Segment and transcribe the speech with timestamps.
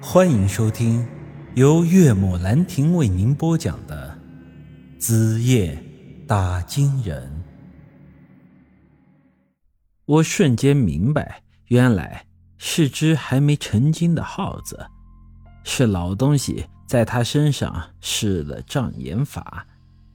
[0.00, 1.06] 欢迎收听
[1.54, 4.16] 由岳母兰亭为您播讲的
[5.00, 5.82] 《子夜
[6.26, 7.22] 打金人》。
[10.04, 12.26] 我瞬间明白，原来
[12.58, 14.86] 是只还没成精的耗子，
[15.64, 19.66] 是老东西在他身上施了障眼法。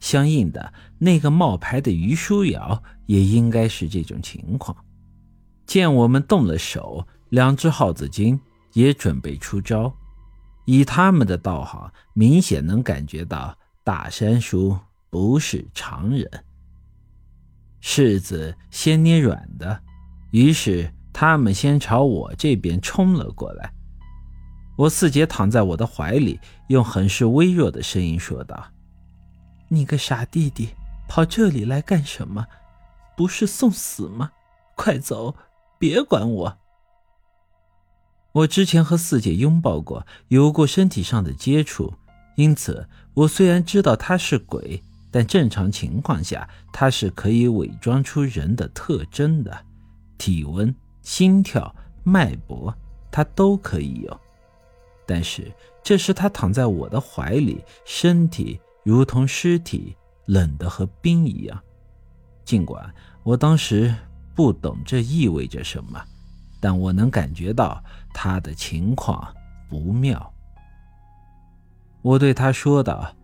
[0.00, 4.74] 相应的，那个冒牌的于书瑶也应该是这种情况。
[5.66, 8.40] 见我们动了手，两只耗子精
[8.76, 9.90] 也准备出招。
[10.66, 16.28] 以他们的道行，明显能感觉到大山叔不是常人。
[17.80, 19.80] 柿子先捏软的，
[20.30, 23.72] 于是他们先朝我这边冲了过来。
[24.76, 28.62] 我四姐躺在我的怀里，用很是微弱的声音说道
[29.68, 30.68] ：“你个傻弟弟，
[31.08, 32.44] 跑这里来干什么？
[33.16, 34.30] 不是送死吗？
[34.74, 35.34] 快走！”
[35.78, 36.58] 别管我。
[38.36, 41.90] 我之前和四姐拥抱过，有过身体上的接触，
[42.34, 49.58] 因此我虽然知道她是鬼，但正常情况下她是可以伪装出人的特征的，
[50.18, 52.74] 体温、心跳、脉搏，
[53.10, 54.20] 她都可以有。
[55.06, 55.50] 但是
[55.82, 61.58] 这时她躺在我的怀里，身体如同尸体，冷得和冰一样。
[62.44, 63.94] 尽管我当时。
[64.34, 65.98] 不懂这意味着什么，
[66.66, 67.80] 但我能感觉到
[68.12, 69.32] 他的情况
[69.68, 70.34] 不妙。
[72.02, 73.14] 我对他说道：“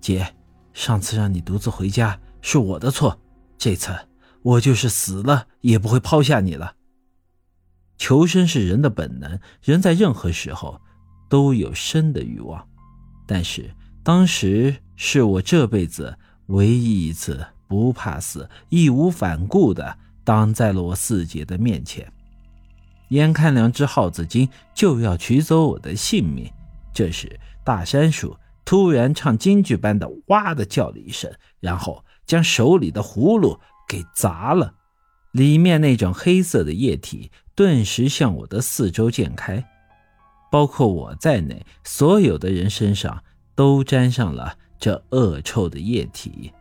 [0.00, 0.32] 姐，
[0.72, 3.18] 上次让你独自回家是我的错，
[3.58, 3.92] 这次
[4.42, 6.76] 我就是死了也不会抛下你了。
[7.98, 10.80] 求生是人的本能，人在任何时候
[11.28, 12.64] 都有生的欲望，
[13.26, 22.10] 但是当时是我这辈子唯一一次不怕死、义无反顾的。”挡在了我四姐的面前，
[23.08, 26.50] 眼看两只耗子精就要取走我的性命，
[26.92, 34.74] 这时大山鼠突然唱京剧般的“哇”的叫了一声，然后将手里的葫芦给砸了，
[35.32, 39.64] 里面那种黑色的液体顿时向我的四周溅开，
[40.50, 43.22] 包括我在内，所有的人身上
[43.54, 46.52] 都沾上了这恶臭的液体。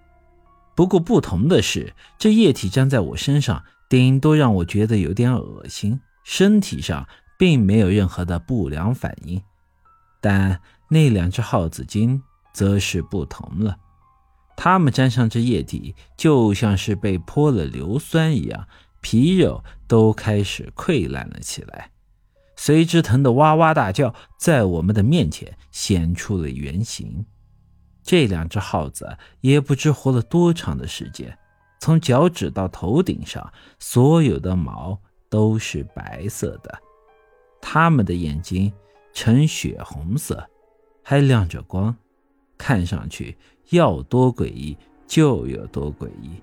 [0.75, 7.07] 不过不同的是，这液体粘在我身上，顶多让我觉得有点恶心，身体上
[7.37, 9.41] 并没有任何的不良反应。
[10.21, 12.21] 但那两只耗子精
[12.53, 13.77] 则是不同了，
[14.55, 18.67] 它们沾上这液体，就像是被泼了硫酸一样，
[19.01, 21.91] 皮肉都开始溃烂了起来，
[22.55, 27.25] 随之疼得哇哇大叫，在我们的面前显出了原形。
[28.03, 31.37] 这两只耗子也不知活了多长的时间，
[31.79, 35.01] 从脚趾到头顶上，所有的毛
[35.33, 36.79] 都是白色的，
[37.59, 38.71] 它们的眼睛
[39.13, 40.47] 呈血红色，
[41.01, 41.95] 还亮着光，
[42.55, 43.35] 看上去
[43.71, 44.77] 要多诡异
[45.07, 46.39] 就有多诡异。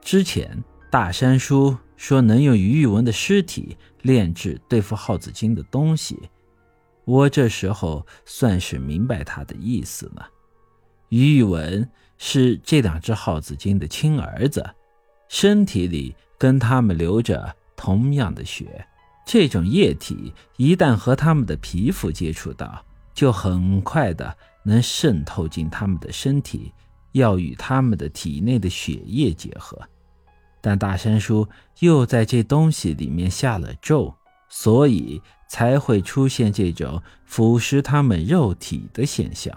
[0.00, 0.60] 之前
[0.90, 6.18] 大山叔说能用于玉文的尸体炼制对付耗子精的东西，
[7.04, 10.28] 我这时候算是明白他的意思了。
[11.10, 11.88] 于玉文
[12.18, 14.68] 是这两只耗子精的亲儿子，
[15.28, 18.86] 身体里跟他们流着同样的血。
[19.24, 26.72] 这种液体一旦和他们的皮肤接触到，就很快的能渗透进他们的身体，
[27.12, 29.80] 要与他们的体内的血液结合。
[30.60, 31.48] 但大山叔
[31.80, 34.14] 又在这东西里面下了咒，
[34.48, 39.56] 所以才会出现这种腐蚀他们肉体的现象。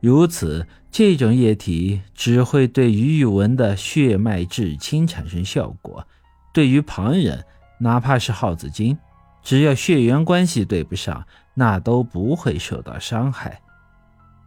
[0.00, 6.06] 如此，这种液体只会对于玉文的血脉至亲产生效果，
[6.52, 7.44] 对于旁人，
[7.78, 8.96] 哪怕是耗子精，
[9.42, 13.60] 只要血缘关系对不上，那都不会受到伤害。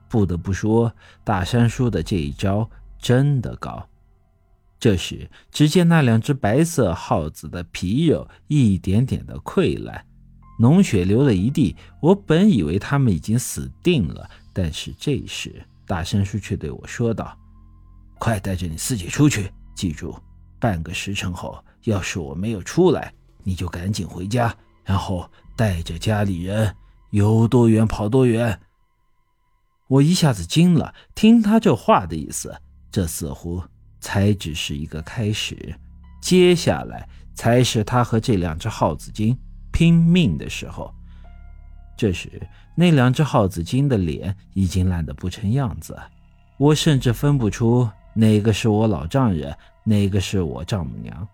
[0.09, 2.69] 不得不说，大山叔的这一招
[2.99, 3.87] 真的高。
[4.79, 10.03] 这时，只见那两只白色耗子的皮肉一点点的溃烂，
[10.59, 11.75] 脓血流了一地。
[12.01, 14.29] 我本以为他们已经死定了。
[14.51, 17.37] 但是这时，大山叔却对我说道
[18.19, 20.17] ：“快带着你四姐出去，记住，
[20.59, 23.13] 半个时辰后，要是我没有出来，
[23.43, 26.75] 你就赶紧回家，然后带着家里人
[27.11, 28.59] 有多远跑多远。”
[29.87, 32.55] 我一下子惊了，听他这话的意思，
[32.89, 33.61] 这似乎
[33.99, 35.75] 才只是一个开始，
[36.21, 39.37] 接下来才是他和这两只耗子精
[39.71, 40.93] 拼命的时候。
[41.97, 42.41] 这时，
[42.73, 45.99] 那两只耗子精的脸已经烂得不成样子，
[46.57, 51.27] 我甚至分不出哪个是我老丈人，哪个是我丈母娘。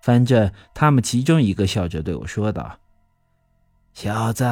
[0.00, 2.78] 反正他们其中一个笑着对我说道
[3.92, 4.44] ：“小子，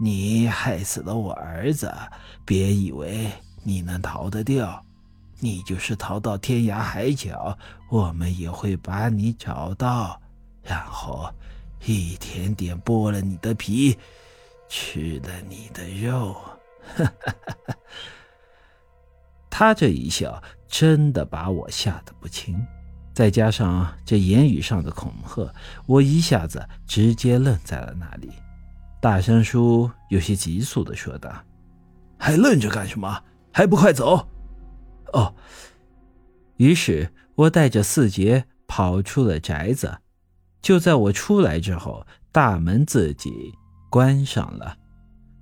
[0.00, 1.92] 你害死了我儿子，
[2.44, 3.30] 别以为
[3.62, 4.84] 你能逃得掉。
[5.38, 7.56] 你就是逃到天涯海角，
[7.88, 10.20] 我们也会把你找到，
[10.62, 11.32] 然后
[11.86, 13.96] 一点点剥了你的皮，
[14.68, 16.36] 吃了你的肉。
[19.48, 22.62] 他这一笑，真的把我吓得不轻。
[23.20, 25.52] 再加上这言语上的恐吓，
[25.84, 28.30] 我一下子直接愣在了那里。
[28.98, 31.30] 大山叔有些急促的说道
[32.16, 33.22] ：“还愣着干什么？
[33.52, 34.26] 还不快走！”
[35.12, 35.34] 哦。
[36.56, 39.98] 于是我带着四杰跑出了宅子。
[40.62, 43.52] 就在我出来之后，大门自己
[43.90, 44.78] 关上了。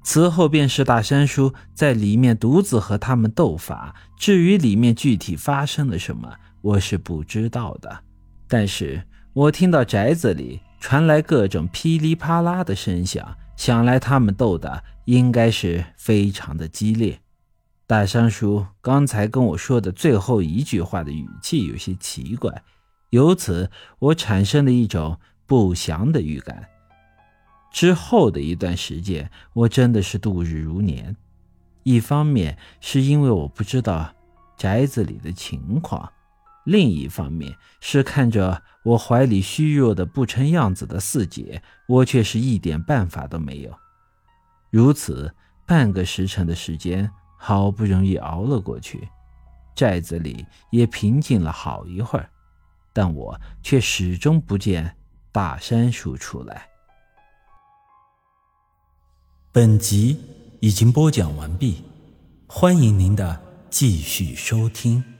[0.02, 3.94] 此后便是大山叔在里面独自和他们斗法。
[4.18, 6.34] 至于里面具体发生了什么，
[6.68, 8.04] 我是不知道的，
[8.46, 17.18] 但是我听到宅子里传来各种噼里啪啦的声响，想来他们斗的应该是非常的激烈。
[17.86, 22.62] 大山叔刚才跟我说的最后一句话的语气有些奇怪，
[23.08, 26.68] 由此我产生了一种不祥的预感。
[27.72, 31.16] 之后的一段时间，我真的是度日如年。
[31.82, 34.14] 一方面是因为我不知道
[34.58, 36.12] 宅子里的情况，
[36.68, 43.74] 另一方面是看着我怀里虚弱的不成样子的四姐，我却是一点办法都没有。
[44.68, 45.34] 如此
[45.66, 49.08] 半个时辰的时间，好不容易熬了过去，
[49.74, 52.28] 寨子里也平静了好一会儿，
[52.92, 54.94] 但我却始终不见
[55.32, 56.68] 大山叔出来。
[59.50, 60.20] 本集
[60.60, 61.82] 已经播讲完毕，
[62.46, 65.17] 欢迎您的继续收听。